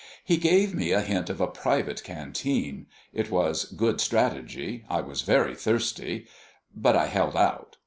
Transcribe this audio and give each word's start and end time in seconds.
He 0.23 0.37
gave 0.37 0.73
me 0.73 0.91
a 0.93 1.01
hint 1.01 1.29
of 1.29 1.39
a 1.39 1.45
private 1.45 2.03
canteen 2.03 2.87
it 3.13 3.29
was 3.29 3.65
good 3.65 4.01
strategy, 4.01 4.83
I 4.89 5.01
was 5.01 5.21
very 5.21 5.53
thirsty 5.53 6.25
but 6.75 6.95
I 6.95 7.05
held 7.05 7.35
out. 7.35 7.77